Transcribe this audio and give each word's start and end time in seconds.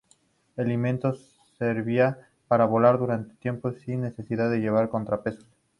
El 0.57 0.71
invento 0.71 1.13
servía 1.59 2.27
para 2.47 2.65
volar 2.65 2.97
durante 2.97 3.29
más 3.33 3.37
tiempo 3.39 3.71
sin 3.71 4.01
necesidad 4.01 4.49
de 4.49 4.57
llevar 4.59 4.89
contrapesos. 4.89 5.45